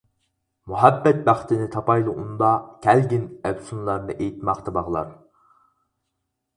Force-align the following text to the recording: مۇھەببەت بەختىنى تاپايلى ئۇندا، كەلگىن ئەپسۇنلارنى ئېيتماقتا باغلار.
مۇھەببەت 0.71 1.19
بەختىنى 1.27 1.67
تاپايلى 1.75 2.15
ئۇندا، 2.15 2.51
كەلگىن 2.87 3.31
ئەپسۇنلارنى 3.51 4.19
ئېيتماقتا 4.19 4.79
باغلار. 4.81 5.17